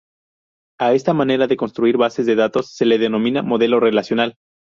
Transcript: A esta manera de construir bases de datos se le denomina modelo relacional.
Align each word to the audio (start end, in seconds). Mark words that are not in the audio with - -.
A 0.79 0.93
esta 0.95 1.13
manera 1.13 1.45
de 1.45 1.55
construir 1.57 1.95
bases 1.95 2.25
de 2.25 2.33
datos 2.33 2.71
se 2.73 2.85
le 2.87 2.97
denomina 2.97 3.43
modelo 3.43 3.79
relacional. 3.79 4.33